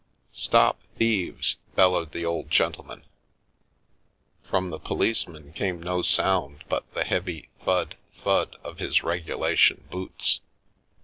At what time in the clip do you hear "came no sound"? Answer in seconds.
5.53-6.63